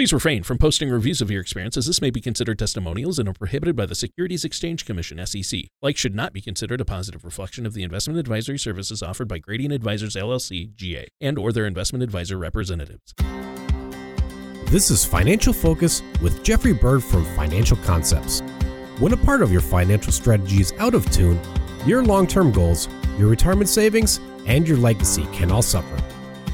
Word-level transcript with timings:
Please 0.00 0.14
refrain 0.14 0.42
from 0.42 0.56
posting 0.56 0.88
reviews 0.88 1.20
of 1.20 1.30
your 1.30 1.42
experience 1.42 1.76
as 1.76 1.84
this 1.84 2.00
may 2.00 2.08
be 2.08 2.22
considered 2.22 2.58
testimonials 2.58 3.18
and 3.18 3.28
are 3.28 3.34
prohibited 3.34 3.76
by 3.76 3.84
the 3.84 3.94
Securities 3.94 4.46
Exchange 4.46 4.86
Commission 4.86 5.20
SEC. 5.26 5.64
Like 5.82 5.98
should 5.98 6.14
not 6.14 6.32
be 6.32 6.40
considered 6.40 6.80
a 6.80 6.86
positive 6.86 7.22
reflection 7.22 7.66
of 7.66 7.74
the 7.74 7.82
investment 7.82 8.18
advisory 8.18 8.58
services 8.58 9.02
offered 9.02 9.28
by 9.28 9.36
Gradient 9.36 9.74
Advisors 9.74 10.16
LLC 10.16 10.74
GA 10.74 11.06
and 11.20 11.36
or 11.36 11.52
their 11.52 11.66
investment 11.66 12.02
advisor 12.02 12.38
representatives. 12.38 13.12
This 14.70 14.90
is 14.90 15.04
Financial 15.04 15.52
Focus 15.52 16.02
with 16.22 16.42
Jeffrey 16.42 16.72
Bird 16.72 17.04
from 17.04 17.26
Financial 17.36 17.76
Concepts. 17.76 18.40
When 19.00 19.12
a 19.12 19.18
part 19.18 19.42
of 19.42 19.52
your 19.52 19.60
financial 19.60 20.12
strategy 20.12 20.62
is 20.62 20.72
out 20.78 20.94
of 20.94 21.10
tune, 21.10 21.38
your 21.84 22.02
long-term 22.02 22.52
goals, 22.52 22.88
your 23.18 23.28
retirement 23.28 23.68
savings, 23.68 24.18
and 24.46 24.66
your 24.66 24.78
legacy 24.78 25.26
can 25.34 25.50
all 25.52 25.60
suffer. 25.60 26.02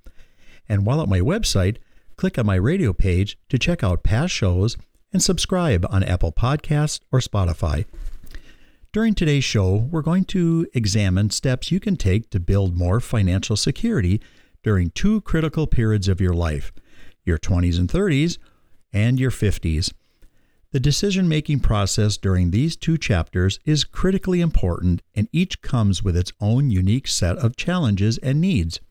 And 0.69 0.85
while 0.85 1.01
at 1.01 1.09
my 1.09 1.19
website, 1.19 1.77
click 2.15 2.39
on 2.39 2.45
my 2.45 2.55
radio 2.55 2.93
page 2.93 3.37
to 3.49 3.59
check 3.59 3.83
out 3.83 4.03
past 4.03 4.33
shows 4.33 4.77
and 5.11 5.21
subscribe 5.21 5.85
on 5.89 6.03
Apple 6.03 6.31
Podcasts 6.31 7.01
or 7.11 7.19
Spotify. 7.19 7.83
During 8.93 9.13
today's 9.13 9.43
show, 9.43 9.89
we're 9.91 10.01
going 10.01 10.23
to 10.25 10.67
examine 10.73 11.31
steps 11.31 11.69
you 11.69 11.81
can 11.81 11.97
take 11.97 12.29
to 12.29 12.39
build 12.39 12.77
more 12.77 13.01
financial 13.01 13.57
security 13.57 14.21
during 14.67 14.89
two 14.89 15.21
critical 15.21 15.65
periods 15.65 16.09
of 16.09 16.19
your 16.19 16.33
life 16.33 16.73
your 17.23 17.37
20s 17.37 17.79
and 17.79 17.87
30s 17.87 18.37
and 18.91 19.17
your 19.17 19.31
50s. 19.31 19.93
The 20.73 20.79
decision 20.81 21.29
making 21.29 21.61
process 21.61 22.17
during 22.17 22.51
these 22.51 22.75
two 22.75 22.97
chapters 22.97 23.61
is 23.63 23.85
critically 23.85 24.41
important, 24.41 25.01
and 25.15 25.29
each 25.31 25.61
comes 25.61 26.03
with 26.03 26.17
its 26.17 26.33
own 26.41 26.69
unique 26.69 27.07
set 27.07 27.37
of 27.37 27.55
challenges 27.55 28.17
and 28.17 28.41
needs. 28.41 28.81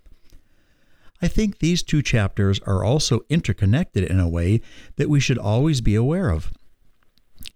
I 1.21 1.29
think 1.29 1.59
these 1.59 1.83
two 1.83 2.01
chapters 2.01 2.59
are 2.61 2.83
also 2.83 3.27
interconnected 3.29 4.05
in 4.05 4.19
a 4.19 4.31
way 4.31 4.63
that 4.97 5.11
we 5.11 5.21
should 5.21 5.37
always 5.37 5.83
be 5.83 5.95
aware 5.95 6.31
of. 6.31 6.55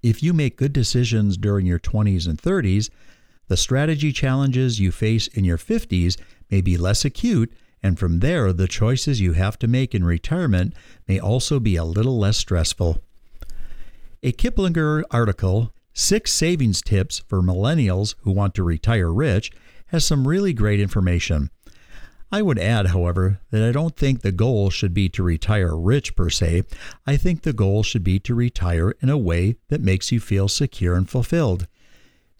If 0.03 0.23
you 0.23 0.35
make 0.35 0.59
good 0.59 0.75
decisions 0.75 1.39
during 1.39 1.65
your 1.65 1.79
20s 1.79 2.29
and 2.29 2.37
30s, 2.37 2.91
the 3.49 3.57
strategy 3.57 4.13
challenges 4.13 4.79
you 4.79 4.93
face 4.93 5.27
in 5.27 5.45
your 5.45 5.57
50s 5.57 6.21
may 6.51 6.61
be 6.61 6.77
less 6.77 7.07
acute 7.07 7.51
and 7.83 7.99
from 7.99 8.21
there, 8.21 8.53
the 8.53 8.69
choices 8.69 9.21
you 9.21 9.33
have 9.33 9.59
to 9.59 9.69
make 9.69 9.95
in 9.95 10.05
retirement 10.05 10.75
may 11.09 11.19
also 11.19 11.59
be 11.59 11.77
a 11.77 11.85
little 11.85 12.19
less 12.19 12.37
stressful. 12.37 13.03
A 14.23 14.33
Kiplinger 14.33 15.03
article, 15.11 15.73
Six 15.95 16.33
Savings 16.33 16.83
Tips 16.83 17.23
for 17.27 17.41
Millennials 17.41 18.15
Who 18.21 18.33
Want 18.33 18.55
to 18.55 18.63
Retire 18.63 19.13
Rich, 19.13 19.51
has 19.87 20.05
some 20.05 20.29
really 20.29 20.53
great 20.53 20.79
information. 20.79 21.51
I 22.33 22.43
would 22.43 22.59
add, 22.59 22.89
however, 22.89 23.41
that 23.51 23.69
I 23.69 23.73
don't 23.73 23.97
think 23.97 24.21
the 24.21 24.31
goal 24.31 24.71
should 24.71 24.95
be 24.95 25.09
to 25.09 25.23
retire 25.23 25.77
rich 25.77 26.15
per 26.15 26.31
se. 26.31 26.63
I 27.05 27.17
think 27.17 27.43
the 27.43 27.53
goal 27.53 27.83
should 27.83 28.05
be 28.05 28.21
to 28.21 28.35
retire 28.35 28.95
in 29.01 29.09
a 29.09 29.19
way 29.19 29.57
that 29.69 29.81
makes 29.81 30.13
you 30.13 30.21
feel 30.21 30.47
secure 30.47 30.95
and 30.95 31.11
fulfilled. 31.11 31.67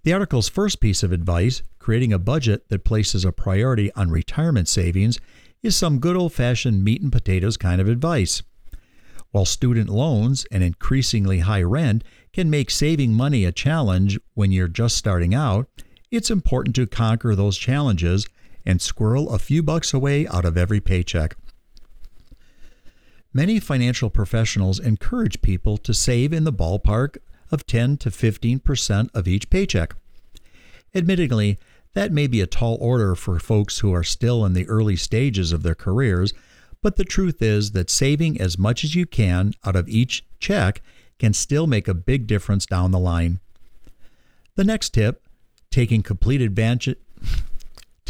The 0.03 0.15
article's 0.15 0.49
first 0.49 0.81
piece 0.81 1.03
of 1.03 1.13
advice, 1.13 1.63
creating 1.79 2.13
a 2.13 2.19
budget 2.19 2.69
that 2.71 2.85
places 2.85 3.25
a 3.25 3.33
priority 3.33 3.93
on 3.93 4.11
retirement 4.11 4.67
savings, 4.67 5.19
is 5.63 5.77
some 5.77 5.99
good 5.99 6.17
old 6.17 6.33
fashioned 6.33 6.83
meat 6.83 7.03
and 7.03 7.13
potatoes 7.13 7.59
kind 7.59 7.83
of 7.83 7.89
advice. 7.89 8.43
While 9.31 9.45
student 9.45 9.91
loans 9.91 10.47
and 10.51 10.65
increasingly 10.65 11.41
high 11.41 11.63
rent 11.63 12.03
can 12.33 12.49
make 12.49 12.71
saving 12.71 13.13
money 13.13 13.45
a 13.45 13.53
challenge 13.53 14.19
when 14.33 14.51
you're 14.51 14.69
just 14.69 14.97
starting 14.97 15.35
out, 15.35 15.69
it's 16.11 16.31
important 16.31 16.75
to 16.77 16.87
conquer 16.87 17.35
those 17.35 17.59
challenges 17.59 18.27
and 18.65 18.81
squirrel 18.81 19.31
a 19.31 19.39
few 19.39 19.63
bucks 19.63 19.93
away 19.93 20.27
out 20.29 20.47
of 20.47 20.57
every 20.57 20.81
paycheck. 20.81 21.37
Many 23.33 23.61
financial 23.61 24.11
professionals 24.11 24.81
encourage 24.81 25.43
people 25.43 25.77
to 25.79 25.95
save 25.95 26.33
in 26.33 26.45
the 26.45 26.53
ballpark 26.53 27.19
of 27.51 27.67
10 27.67 27.97
to 27.99 28.11
15% 28.11 29.11
of 29.15 29.29
each 29.29 29.51
paycheck. 29.51 29.95
Admittedly, 30.95 31.59
that 31.95 32.13
may 32.13 32.27
be 32.27 32.41
a 32.41 32.47
tall 32.47 32.79
order 32.81 33.15
for 33.15 33.39
folks 33.39 33.81
who 33.81 33.93
are 33.93 34.05
still 34.05 34.45
in 34.45 34.53
the 34.53 34.69
early 34.69 34.97
stages 34.97 35.53
of 35.53 35.63
their 35.63 35.75
careers, 35.75 36.33
but 36.83 36.97
the 36.97 37.05
truth 37.05 37.43
is 37.43 37.73
that 37.73 37.91
saving 37.91 38.41
as 38.41 38.59
much 38.59 38.85
as 38.85 38.95
you 38.95 39.07
can 39.07 39.53
out 39.65 39.77
of 39.77 39.89
each 39.89 40.25
check 40.39 40.83
can 41.19 41.33
still 41.33 41.67
make 41.67 41.89
a 41.89 41.95
big 41.95 42.27
difference 42.27 42.65
down 42.65 42.91
the 42.91 42.99
line. 42.99 43.41
The 44.55 44.65
next 44.65 44.91
tip, 44.91 45.23
taking 45.71 46.03
complete 46.03 46.41
advantage 46.41 46.97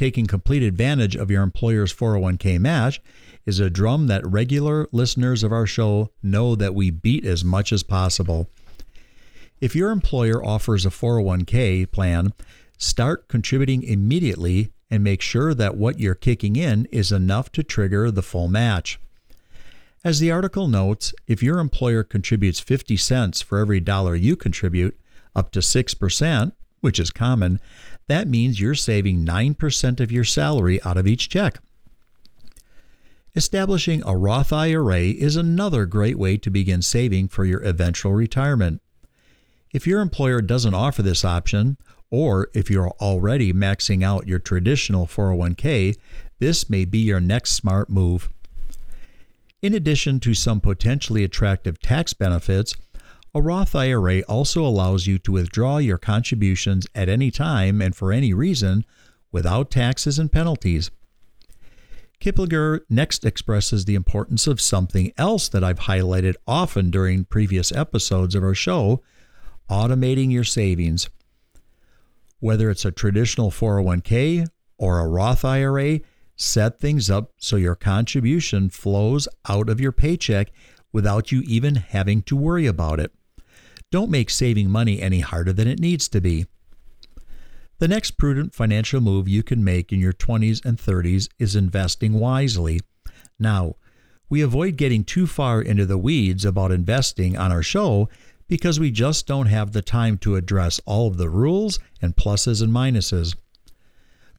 taking 0.01 0.27
complete 0.27 0.63
advantage 0.63 1.15
of 1.15 1.31
your 1.31 1.43
employer's 1.43 1.93
401k 1.93 2.59
match 2.59 3.03
is 3.45 3.61
a 3.61 3.69
drum 3.69 4.07
that 4.07 4.27
regular 4.27 4.89
listeners 4.93 5.43
of 5.43 5.53
our 5.53 5.67
show 5.67 6.11
know 6.23 6.55
that 6.55 6.75
we 6.75 6.91
beat 6.91 7.27
as 7.27 7.45
much 7.45 7.71
as 7.71 7.83
possible. 7.83 8.49
If 9.61 9.77
your 9.77 9.91
employer 9.91 10.45
offers 10.45 10.87
a 10.87 10.91
401k 10.91 11.91
plan, 11.91 12.33
start 12.79 13.29
contributing 13.29 13.83
immediately 13.83 14.73
and 14.91 15.05
make 15.05 15.21
sure 15.21 15.53
that 15.55 15.77
what 15.77 16.01
you're 16.01 16.15
kicking 16.15 16.57
in 16.57 16.87
is 16.87 17.13
enough 17.13 17.53
to 17.53 17.63
trigger 17.63 18.11
the 18.11 18.23
full 18.23 18.49
match. 18.49 18.99
As 20.03 20.19
the 20.19 20.31
article 20.31 20.67
notes, 20.67 21.13
if 21.27 21.43
your 21.43 21.59
employer 21.59 22.03
contributes 22.03 22.59
50 22.59 22.97
cents 22.97 23.43
for 23.43 23.59
every 23.59 23.81
dollar 23.81 24.17
you 24.17 24.35
contribute, 24.35 24.99
up 25.37 25.51
to 25.53 25.61
6%, 25.61 26.53
which 26.81 26.99
is 26.99 27.11
common, 27.11 27.61
that 28.09 28.27
means 28.27 28.61
you're 28.61 28.75
saving 28.75 29.27
9% 29.27 30.01
of 30.01 30.11
your 30.11 30.25
salary 30.25 30.83
out 30.83 30.97
of 30.97 31.07
each 31.07 31.29
check. 31.29 31.59
Establishing 33.37 34.03
a 34.07 34.17
Roth 34.17 34.53
IRA 34.55 35.01
is 35.01 35.37
another 35.37 35.85
great 35.85 36.19
way 36.19 36.39
to 36.39 36.51
begin 36.51 36.81
saving 36.81 37.29
for 37.29 37.45
your 37.45 37.61
eventual 37.61 38.13
retirement. 38.13 38.81
If 39.73 39.87
your 39.87 40.01
employer 40.01 40.43
doesn't 40.43 40.75
offer 40.75 41.03
this 41.03 41.25
option, 41.25 41.77
or 42.11 42.49
if 42.55 42.69
you're 42.69 42.91
already 43.01 43.53
maxing 43.53 44.03
out 44.03 44.27
your 44.27 44.41
traditional 44.41 45.07
401k, 45.07 45.97
this 46.41 46.69
may 46.69 46.85
be 46.85 46.99
your 46.99 47.21
next 47.21 47.53
smart 47.53 47.89
move. 47.89 48.31
In 49.63 49.75
addition 49.75 50.19
to 50.21 50.35
some 50.35 50.61
potentially 50.61 51.23
attractive 51.23 51.81
tax 51.81 52.15
benefits, 52.15 52.75
a 53.33 53.41
Roth 53.41 53.77
IRA 53.77 54.23
also 54.23 54.67
allows 54.67 55.07
you 55.07 55.19
to 55.21 55.33
withdraw 55.33 55.79
your 55.79 55.99
contributions 55.99 56.89
at 56.95 57.09
any 57.09 57.31
time 57.31 57.81
and 57.81 57.95
for 57.95 58.13
any 58.13 58.35
reason 58.35 58.85
without 59.31 59.71
taxes 59.71 60.19
and 60.19 60.33
penalties. 60.33 60.91
Kiplinger 62.21 62.81
next 62.91 63.25
expresses 63.25 63.85
the 63.85 63.95
importance 63.95 64.49
of 64.49 64.61
something 64.61 65.13
else 65.17 65.49
that 65.49 65.63
I've 65.63 65.81
highlighted 65.81 66.35
often 66.47 66.91
during 66.91 67.25
previous 67.25 67.71
episodes 67.71 68.35
of 68.35 68.43
our 68.43 68.55
show 68.55 69.01
automating 69.71 70.33
your 70.33 70.45
savings. 70.45 71.09
Whether 72.41 72.71
it's 72.71 72.85
a 72.85 72.91
traditional 72.91 73.51
401k 73.51 74.47
or 74.79 74.99
a 74.99 75.07
Roth 75.07 75.45
IRA, 75.45 76.01
set 76.37 76.81
things 76.81 77.11
up 77.11 77.33
so 77.39 77.57
your 77.57 77.77
contribution 77.77 78.71
flows 78.71 79.29
out 79.49 79.69
of 79.69 79.81
your 79.81 79.93
paycheck 79.93 80.51
without 80.93 81.31
you 81.31 81.43
even 81.43 81.77
having 81.77 82.23
to 82.23 82.37
worry 82.37 82.67
about 82.67 82.99
it. 82.99 83.13
Don't 83.91 84.11
make 84.11 84.31
saving 84.31 84.71
money 84.71 85.01
any 85.01 85.21
harder 85.21 85.53
than 85.53 85.69
it 85.69 85.81
needs 85.81 86.09
to 86.09 86.21
be. 86.21 86.47
The 87.79 87.89
next 87.89 88.13
prudent 88.13 88.55
financial 88.55 89.01
move 89.01 89.29
you 89.29 89.43
can 89.43 89.65
make 89.65 89.93
in 89.93 90.01
your 90.01 90.13
20s 90.13 90.65
and 90.65 90.79
30s 90.79 91.29
is 91.39 91.57
investing 91.57 92.15
wisely. 92.15 92.81
Now, 93.39 93.77
we 94.29 94.43
avoid 94.43 94.77
getting 94.77 95.03
too 95.03 95.27
far 95.27 95.61
into 95.61 95.87
the 95.87 95.99
weeds 95.99 96.45
about 96.45 96.73
investing 96.73 97.37
on 97.37 97.51
our 97.51 97.63
show 97.63 98.09
because 98.51 98.81
we 98.81 98.91
just 98.91 99.29
don't 99.29 99.47
have 99.47 99.71
the 99.71 99.81
time 99.81 100.19
to 100.19 100.35
address 100.35 100.81
all 100.85 101.07
of 101.07 101.19
the 101.19 101.31
rules 101.31 101.79
and 102.03 102.17
pluses 102.17 102.61
and 102.61 102.73
minuses. 102.73 103.37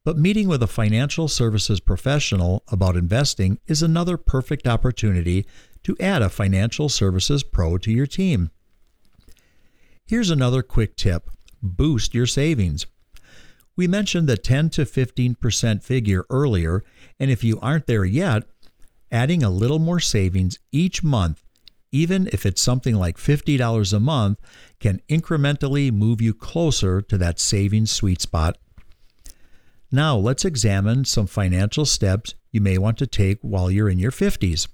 But 0.04 0.18
meeting 0.18 0.50
with 0.50 0.62
a 0.62 0.68
financial 0.68 1.30
services 1.30 1.80
professional 1.80 2.62
about 2.68 2.98
investing 2.98 3.58
is 3.68 3.82
another 3.82 4.18
perfect 4.18 4.68
opportunity 4.68 5.46
to 5.84 5.96
add 6.02 6.22
a 6.22 6.28
financial 6.28 6.90
services 6.90 7.42
pro 7.42 7.78
to 7.78 7.90
your 7.90 8.06
team. 8.06 8.52
Here's 10.06 10.30
another 10.30 10.62
quick 10.62 10.98
tip 10.98 11.30
boost 11.64 12.14
your 12.14 12.26
savings. 12.26 12.88
We 13.78 13.88
mentioned 13.88 14.28
the 14.28 14.36
10 14.36 14.72
to 14.72 14.82
15% 14.82 15.84
figure 15.84 16.26
earlier, 16.30 16.84
and 17.18 17.32
if 17.32 17.46
you 17.46 17.62
aren't 17.62 17.88
there 17.88 18.04
yet, 18.04 18.44
adding 19.10 19.42
a 19.42 19.50
little 19.50 19.80
more 19.80 20.02
savings 20.02 20.60
each 20.74 21.02
month, 21.02 21.42
even 21.92 22.30
if 22.32 22.46
it's 22.46 22.62
something 22.62 22.96
like 22.96 23.18
$50 23.18 23.94
a 23.94 24.00
month, 24.00 24.40
can 24.80 25.02
incrementally 25.10 25.92
move 25.92 26.22
you 26.22 26.34
closer 26.34 27.02
to 27.02 27.18
that 27.18 27.40
savings 27.40 27.92
sweet 27.92 28.22
spot. 28.22 28.58
Now, 29.92 30.16
let's 30.16 30.46
examine 30.46 31.04
some 31.04 31.28
financial 31.28 31.86
steps 31.86 32.34
you 32.52 32.62
may 32.62 32.78
want 32.78 32.98
to 33.00 33.08
take 33.08 33.40
while 33.42 33.70
you're 33.70 33.90
in 33.90 34.00
your 34.00 34.12
50s. 34.12 34.68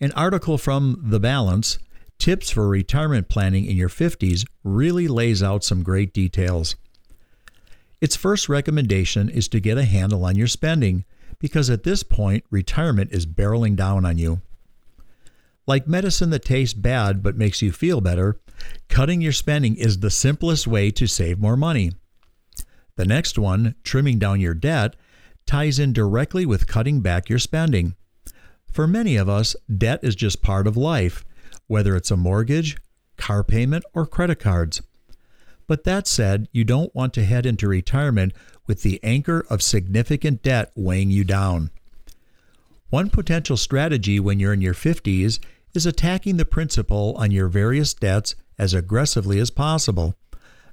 An 0.00 0.10
article 0.12 0.58
from 0.58 1.00
The 1.04 1.20
Balance, 1.20 1.78
Tips 2.18 2.50
for 2.50 2.68
Retirement 2.68 3.28
Planning 3.28 3.64
in 3.64 3.76
Your 3.76 3.88
50s, 3.88 4.44
really 4.64 5.06
lays 5.06 5.42
out 5.42 5.62
some 5.62 5.84
great 5.84 6.12
details. 6.12 6.74
Its 8.00 8.16
first 8.16 8.48
recommendation 8.48 9.28
is 9.28 9.48
to 9.48 9.60
get 9.60 9.78
a 9.78 9.84
handle 9.84 10.24
on 10.24 10.36
your 10.36 10.48
spending, 10.48 11.04
because 11.38 11.70
at 11.70 11.84
this 11.84 12.02
point, 12.02 12.44
retirement 12.50 13.12
is 13.12 13.24
barreling 13.24 13.76
down 13.76 14.04
on 14.04 14.18
you. 14.18 14.42
Like 15.66 15.88
medicine 15.88 16.30
that 16.30 16.44
tastes 16.44 16.74
bad 16.74 17.22
but 17.22 17.36
makes 17.36 17.62
you 17.62 17.72
feel 17.72 18.00
better, 18.00 18.40
cutting 18.88 19.20
your 19.20 19.32
spending 19.32 19.76
is 19.76 19.98
the 19.98 20.10
simplest 20.10 20.66
way 20.66 20.90
to 20.90 21.06
save 21.06 21.38
more 21.38 21.56
money. 21.56 21.92
The 22.96 23.06
next 23.06 23.38
one, 23.38 23.74
trimming 23.82 24.18
down 24.18 24.40
your 24.40 24.54
debt, 24.54 24.94
ties 25.46 25.78
in 25.78 25.92
directly 25.92 26.46
with 26.46 26.66
cutting 26.66 27.00
back 27.00 27.28
your 27.28 27.38
spending. 27.38 27.94
For 28.70 28.86
many 28.86 29.16
of 29.16 29.28
us, 29.28 29.56
debt 29.74 30.00
is 30.02 30.14
just 30.14 30.42
part 30.42 30.66
of 30.66 30.76
life, 30.76 31.24
whether 31.66 31.96
it's 31.96 32.10
a 32.10 32.16
mortgage, 32.16 32.76
car 33.16 33.42
payment, 33.42 33.84
or 33.94 34.06
credit 34.06 34.38
cards. 34.38 34.82
But 35.66 35.84
that 35.84 36.06
said, 36.06 36.48
you 36.52 36.64
don't 36.64 36.94
want 36.94 37.14
to 37.14 37.24
head 37.24 37.46
into 37.46 37.68
retirement 37.68 38.32
with 38.66 38.82
the 38.82 39.02
anchor 39.02 39.44
of 39.48 39.62
significant 39.62 40.42
debt 40.42 40.72
weighing 40.74 41.10
you 41.10 41.24
down. 41.24 41.70
One 42.90 43.10
potential 43.10 43.56
strategy 43.56 44.20
when 44.20 44.38
you're 44.38 44.52
in 44.52 44.60
your 44.60 44.74
50s 44.74 45.38
is 45.74 45.86
attacking 45.86 46.36
the 46.36 46.44
principal 46.44 47.14
on 47.18 47.30
your 47.30 47.48
various 47.48 47.94
debts 47.94 48.36
as 48.58 48.74
aggressively 48.74 49.38
as 49.40 49.50
possible. 49.50 50.14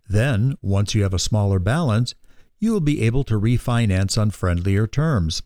Then, 0.08 0.58
once 0.62 0.94
you 0.94 1.04
have 1.04 1.14
a 1.14 1.20
smaller 1.20 1.60
balance, 1.60 2.14
you 2.60 2.72
will 2.72 2.82
be 2.82 3.02
able 3.02 3.24
to 3.26 3.40
refinance 3.40 4.18
on 4.18 4.30
friendlier 4.30 4.86
terms. 4.86 5.42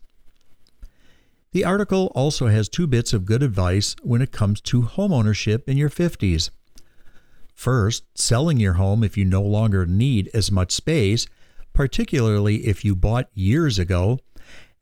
The 1.52 1.64
article 1.64 2.12
also 2.14 2.48
has 2.48 2.68
two 2.68 2.86
bits 2.86 3.14
of 3.14 3.24
good 3.24 3.42
advice 3.42 3.96
when 4.02 4.20
it 4.20 4.32
comes 4.32 4.60
to 4.62 4.82
homeownership 4.82 5.66
in 5.66 5.78
your 5.78 5.88
50s. 5.88 6.50
First, 7.54 8.04
selling 8.14 8.60
your 8.60 8.74
home 8.74 9.02
if 9.02 9.16
you 9.16 9.24
no 9.24 9.40
longer 9.40 9.86
need 9.86 10.28
as 10.34 10.52
much 10.52 10.72
space, 10.72 11.26
particularly 11.72 12.66
if 12.66 12.84
you 12.84 12.94
bought 12.94 13.30
years 13.32 13.78
ago. 13.78 14.18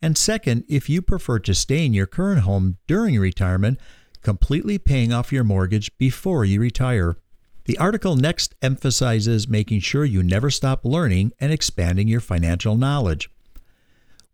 And 0.05 0.19
second, 0.19 0.65
if 0.69 0.91
you 0.91 1.01
prefer 1.01 1.39
to 1.39 1.55
stay 1.55 1.87
in 1.87 1.95
your 1.95 2.05
current 2.06 2.43
home 2.43 2.77
during 2.87 3.19
retirement, 3.19 3.81
completely 4.21 4.77
paying 4.77 5.15
off 5.15 5.33
your 5.33 5.45
mortgage 5.45 5.97
before 5.97 6.45
you 6.45 6.61
retire. 6.61 7.17
The 7.65 7.79
article 7.79 8.15
next 8.15 8.55
emphasizes 8.61 9.49
making 9.49 9.81
sure 9.81 10.05
you 10.05 10.23
never 10.23 10.51
stop 10.51 10.85
learning 10.85 11.33
and 11.41 11.51
expanding 11.51 12.06
your 12.06 12.21
financial 12.21 12.77
knowledge. 12.77 13.31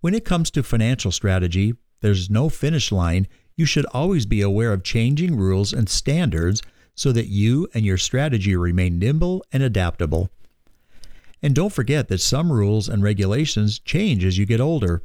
When 0.01 0.13
it 0.13 0.25
comes 0.25 0.51
to 0.51 0.65
financial 0.65 1.13
strategy, 1.13 1.75
there's 2.01 2.29
no 2.29 2.49
finish 2.49 2.91
line. 2.91 3.29
You 3.55 3.65
should 3.65 3.87
always 3.95 4.27
be 4.27 4.43
aware 4.43 4.73
of 4.73 4.83
changing 4.83 5.37
rules 5.37 5.73
and 5.73 5.89
standards 5.89 6.63
so 6.97 7.13
that 7.13 7.29
you 7.29 7.69
and 7.75 7.85
your 7.85 7.97
strategy 7.97 8.57
remain 8.57 8.99
nimble 8.99 9.45
and 9.53 9.63
adaptable. 9.63 10.31
And 11.41 11.55
don't 11.55 11.73
forget 11.73 12.09
that 12.09 12.21
some 12.21 12.51
rules 12.51 12.89
and 12.89 13.05
regulations 13.05 13.79
change 13.79 14.25
as 14.25 14.37
you 14.37 14.47
get 14.47 14.61
older. 14.61 15.05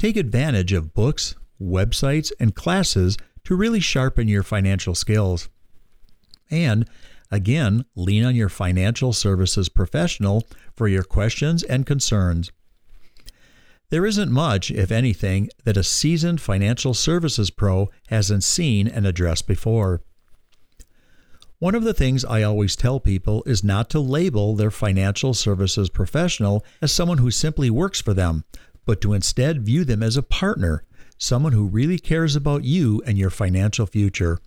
Take 0.00 0.16
advantage 0.16 0.72
of 0.72 0.94
books, 0.94 1.34
websites, 1.60 2.32
and 2.40 2.54
classes 2.54 3.18
to 3.44 3.54
really 3.54 3.80
sharpen 3.80 4.28
your 4.28 4.42
financial 4.42 4.94
skills. 4.94 5.50
And 6.50 6.88
Again, 7.30 7.84
lean 7.94 8.24
on 8.24 8.34
your 8.34 8.48
financial 8.48 9.12
services 9.12 9.68
professional 9.68 10.44
for 10.74 10.88
your 10.88 11.04
questions 11.04 11.62
and 11.62 11.86
concerns. 11.86 12.50
There 13.90 14.06
isn't 14.06 14.32
much, 14.32 14.70
if 14.70 14.90
anything, 14.90 15.48
that 15.64 15.76
a 15.76 15.84
seasoned 15.84 16.40
financial 16.40 16.94
services 16.94 17.50
pro 17.50 17.88
hasn't 18.08 18.42
seen 18.42 18.88
and 18.88 19.06
addressed 19.06 19.46
before. 19.46 20.02
One 21.60 21.74
of 21.74 21.84
the 21.84 21.94
things 21.94 22.24
I 22.24 22.42
always 22.42 22.74
tell 22.74 23.00
people 23.00 23.42
is 23.44 23.62
not 23.62 23.90
to 23.90 24.00
label 24.00 24.56
their 24.56 24.70
financial 24.70 25.34
services 25.34 25.90
professional 25.90 26.64
as 26.80 26.90
someone 26.90 27.18
who 27.18 27.30
simply 27.30 27.68
works 27.68 28.00
for 28.00 28.14
them, 28.14 28.44
but 28.84 29.00
to 29.00 29.12
instead 29.12 29.64
view 29.64 29.84
them 29.84 30.02
as 30.02 30.16
a 30.16 30.22
partner, 30.22 30.84
someone 31.18 31.52
who 31.52 31.66
really 31.66 31.98
cares 31.98 32.34
about 32.34 32.64
you 32.64 33.02
and 33.06 33.18
your 33.18 33.30
financial 33.30 33.86
future. 33.86 34.38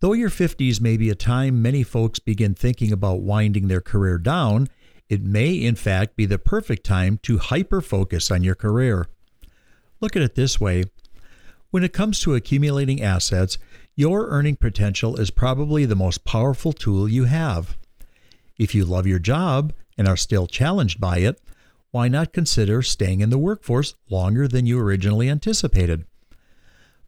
Though 0.00 0.12
your 0.12 0.30
50s 0.30 0.80
may 0.80 0.96
be 0.96 1.10
a 1.10 1.14
time 1.14 1.60
many 1.60 1.82
folks 1.82 2.18
begin 2.18 2.54
thinking 2.54 2.92
about 2.92 3.20
winding 3.20 3.68
their 3.68 3.80
career 3.80 4.18
down, 4.18 4.68
it 5.08 5.22
may 5.22 5.52
in 5.52 5.74
fact 5.74 6.16
be 6.16 6.26
the 6.26 6.38
perfect 6.38 6.84
time 6.84 7.18
to 7.24 7.38
hyper 7.38 7.80
focus 7.80 8.30
on 8.30 8.42
your 8.42 8.54
career. 8.54 9.08
Look 10.00 10.16
at 10.16 10.22
it 10.22 10.36
this 10.36 10.60
way 10.60 10.84
when 11.70 11.84
it 11.84 11.92
comes 11.92 12.20
to 12.20 12.34
accumulating 12.34 13.00
assets, 13.00 13.56
your 13.94 14.28
earning 14.28 14.56
potential 14.56 15.16
is 15.16 15.30
probably 15.30 15.84
the 15.84 15.94
most 15.94 16.24
powerful 16.24 16.72
tool 16.72 17.08
you 17.08 17.24
have. 17.24 17.76
If 18.58 18.74
you 18.74 18.84
love 18.84 19.06
your 19.06 19.20
job 19.20 19.72
and 19.96 20.08
are 20.08 20.16
still 20.16 20.46
challenged 20.46 21.00
by 21.00 21.18
it, 21.18 21.40
why 21.90 22.08
not 22.08 22.32
consider 22.32 22.82
staying 22.82 23.20
in 23.20 23.30
the 23.30 23.38
workforce 23.38 23.94
longer 24.08 24.46
than 24.46 24.66
you 24.66 24.78
originally 24.78 25.28
anticipated? 25.28 26.04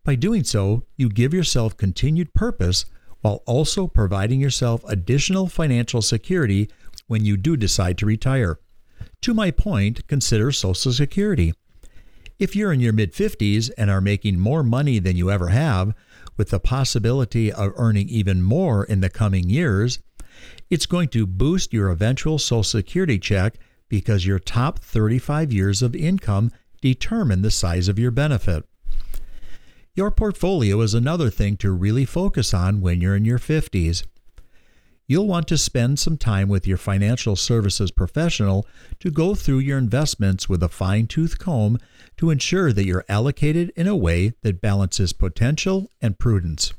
By 0.04 0.16
doing 0.16 0.42
so, 0.42 0.84
you 0.96 1.08
give 1.08 1.32
yourself 1.32 1.76
continued 1.76 2.34
purpose 2.34 2.86
while 3.20 3.42
also 3.46 3.86
providing 3.86 4.40
yourself 4.40 4.82
additional 4.88 5.46
financial 5.46 6.02
security 6.02 6.68
when 7.06 7.24
you 7.24 7.36
do 7.36 7.56
decide 7.56 7.96
to 7.98 8.06
retire. 8.06 8.58
To 9.22 9.34
my 9.34 9.52
point, 9.52 10.06
consider 10.08 10.50
Social 10.50 10.92
Security. 10.92 11.54
If 12.40 12.56
you're 12.56 12.72
in 12.72 12.80
your 12.80 12.92
mid 12.92 13.12
50s 13.12 13.70
and 13.78 13.88
are 13.88 14.00
making 14.00 14.40
more 14.40 14.64
money 14.64 14.98
than 14.98 15.16
you 15.16 15.30
ever 15.30 15.48
have, 15.48 15.94
with 16.36 16.50
the 16.50 16.58
possibility 16.58 17.52
of 17.52 17.72
earning 17.76 18.08
even 18.08 18.42
more 18.42 18.84
in 18.84 19.00
the 19.00 19.10
coming 19.10 19.48
years, 19.48 20.00
it's 20.68 20.86
going 20.86 21.08
to 21.10 21.26
boost 21.26 21.72
your 21.72 21.90
eventual 21.90 22.38
Social 22.38 22.64
Security 22.64 23.20
check 23.20 23.58
because 23.92 24.24
your 24.24 24.38
top 24.38 24.78
35 24.78 25.52
years 25.52 25.82
of 25.82 25.94
income 25.94 26.50
determine 26.80 27.42
the 27.42 27.50
size 27.50 27.88
of 27.88 27.98
your 27.98 28.10
benefit. 28.10 28.64
Your 29.94 30.10
portfolio 30.10 30.80
is 30.80 30.94
another 30.94 31.28
thing 31.28 31.58
to 31.58 31.70
really 31.70 32.06
focus 32.06 32.54
on 32.54 32.80
when 32.80 33.02
you're 33.02 33.14
in 33.14 33.26
your 33.26 33.38
50s. 33.38 34.04
You'll 35.06 35.26
want 35.26 35.46
to 35.48 35.58
spend 35.58 35.98
some 35.98 36.16
time 36.16 36.48
with 36.48 36.66
your 36.66 36.78
financial 36.78 37.36
services 37.36 37.90
professional 37.90 38.66
to 39.00 39.10
go 39.10 39.34
through 39.34 39.58
your 39.58 39.76
investments 39.76 40.48
with 40.48 40.62
a 40.62 40.70
fine 40.70 41.06
tooth 41.06 41.38
comb 41.38 41.78
to 42.16 42.30
ensure 42.30 42.72
that 42.72 42.86
you're 42.86 43.04
allocated 43.10 43.74
in 43.76 43.86
a 43.86 43.94
way 43.94 44.32
that 44.40 44.62
balances 44.62 45.12
potential 45.12 45.90
and 46.00 46.18
prudence. 46.18 46.72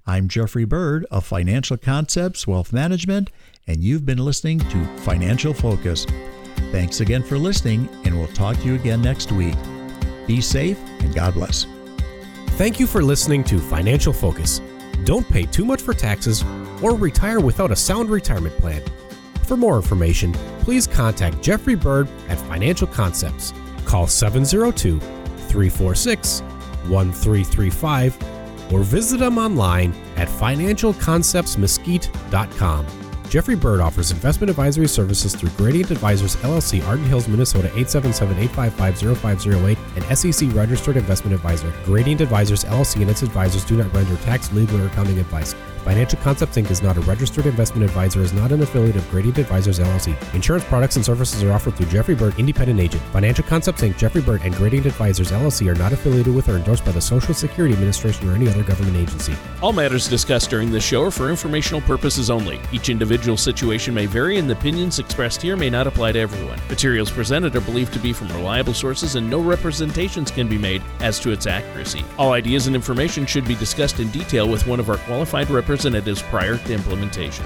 I'm 0.06 0.28
Jeffrey 0.28 0.66
Bird 0.66 1.06
of 1.10 1.26
Financial 1.26 1.78
Concepts 1.78 2.46
Wealth 2.46 2.74
Management, 2.74 3.30
and 3.68 3.82
you've 3.84 4.06
been 4.06 4.18
listening 4.18 4.60
to 4.60 4.98
Financial 4.98 5.54
Focus. 5.54 6.06
Thanks 6.72 7.00
again 7.00 7.24
for 7.24 7.38
listening, 7.38 7.88
and 8.04 8.18
we'll 8.18 8.28
talk 8.30 8.58
to 8.58 8.64
you 8.66 8.76
again 8.76 9.02
next 9.02 9.32
week. 9.32 9.56
Be 10.28 10.42
safe 10.42 10.80
and 11.00 11.14
God 11.14 11.36
bless. 11.36 11.66
Thank 12.58 12.80
you 12.80 12.88
for 12.88 13.02
listening 13.02 13.44
to 13.46 13.60
Financial 13.60 14.14
Focus. 14.14 14.62
Don't 15.06 15.28
pay 15.30 15.44
too 15.44 15.66
much 15.66 15.82
for 15.82 15.94
taxes 15.94 16.44
or 16.82 16.96
retire 16.96 17.40
without 17.40 17.72
a 17.72 17.76
sound 17.76 18.10
retirement 18.10 18.58
plan. 18.58 18.82
For 19.46 19.58
more 19.58 19.76
information, 19.76 20.34
please 20.62 20.88
contact 20.88 21.42
Jeffrey 21.42 21.76
Bird 21.76 22.08
at 22.30 22.40
Financial 22.40 22.88
Concepts. 22.88 23.54
Call 23.86 24.08
702 24.08 25.00
346 25.00 26.42
1335 26.88 28.18
or 28.74 28.84
visit 28.84 29.20
them 29.20 29.38
online 29.38 29.94
at 30.16 30.28
financialconceptsmesquite.com. 30.28 32.88
Jeffrey 33.30 33.56
Bird 33.56 33.80
offers 33.80 34.12
investment 34.12 34.50
advisory 34.52 34.88
services 34.88 35.36
through 35.36 35.50
Gradient 35.58 35.90
Advisors 35.90 36.36
LLC, 36.38 36.88
Arden 36.88 37.06
Hills, 37.06 37.28
Minnesota 37.28 37.68
877-855-0508, 37.70 39.78
and 39.96 40.04
SEC 40.16 40.54
registered 40.54 40.98
investment 40.98 41.34
advisor. 41.34 41.74
Gradient 41.84 42.22
Advisors 42.22 42.64
LLC 42.64 43.02
and 43.02 43.10
its 43.10 43.24
advisors 43.24 43.66
do 43.66 43.76
not 43.76 43.92
render 43.92 44.16
tax, 44.18 44.52
legal, 44.52 44.80
or 44.80 44.86
accounting 44.86 45.18
advice. 45.18 45.56
Financial 45.84 46.18
Concepts 46.20 46.56
Inc. 46.56 46.72
is 46.72 46.82
not 46.82 46.96
a 46.96 47.02
registered 47.02 47.46
investment 47.46 47.84
advisor, 47.84 48.22
is 48.22 48.32
not 48.32 48.54
an 48.54 48.62
affiliate 48.62 48.96
of 48.96 49.10
Gradient 49.12 49.38
Advisors 49.38 49.80
LLC. 49.80 50.16
Insurance 50.34 50.64
products 50.64 50.96
and 50.96 51.04
services 51.04 51.44
are 51.44 51.52
offered 51.52 51.76
through 51.76 51.88
Jeffrey 51.88 52.16
Bird, 52.16 52.40
independent 52.40 52.80
agent. 52.80 53.04
Financial 53.12 53.44
Concepts 53.44 53.82
Inc., 53.82 53.98
Jeffrey 53.98 54.22
Bird, 54.22 54.40
and 54.46 54.56
Gradient 54.56 54.86
Advisors 54.86 55.32
LLC 55.32 55.68
are 55.70 55.78
not 55.78 55.92
affiliated 55.92 56.34
with 56.34 56.48
or 56.48 56.56
endorsed 56.56 56.86
by 56.86 56.94
the 56.94 57.02
Social 57.02 57.34
Security 57.34 57.74
Administration 57.74 58.30
or 58.30 58.34
any 58.34 58.48
other 58.48 58.64
government 58.64 58.96
agency. 58.96 59.36
All 59.62 59.74
matters 59.74 60.08
discussed 60.08 60.50
during 60.50 60.72
this 60.72 60.86
show 60.86 61.04
are 61.04 61.12
for 61.12 61.30
informational 61.30 61.82
purposes 61.82 62.30
only. 62.30 62.62
Each 62.72 62.88
individual 62.88 63.36
situation 63.36 63.94
may 63.94 64.06
vary, 64.06 64.38
and 64.38 64.50
the 64.50 64.54
opinions 64.54 65.00
expressed 65.00 65.42
here 65.42 65.58
may 65.58 65.70
not 65.70 65.86
apply 65.86 66.14
to 66.14 66.20
everyone. 66.20 66.60
Materials 66.70 67.12
presented 67.12 67.58
are 67.58 67.62
believed 67.62 67.92
to 67.92 68.00
be 68.00 68.14
from 68.14 68.30
reliable 68.30 68.74
sources, 68.74 69.16
and 69.16 69.30
no 69.30 69.42
representations 69.42 70.32
can 70.32 70.48
be 70.48 70.58
made 70.58 70.82
as 71.02 71.20
to 71.20 71.32
its 71.32 71.46
accuracy. 71.46 72.06
All 72.18 72.32
ideas 72.32 72.68
and 72.68 72.76
information 72.76 73.26
should 73.26 73.46
be 73.46 73.56
discussed 73.56 74.00
in 74.00 74.10
detail 74.12 74.48
with 74.48 74.66
one 74.66 74.80
of 74.80 74.90
our 74.90 74.98
qualified 75.00 75.50
representatives 75.74 76.22
prior 76.22 76.56
to 76.56 76.72
implementation. 76.72 77.46